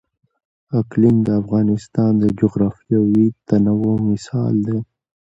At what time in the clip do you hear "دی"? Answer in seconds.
4.67-4.79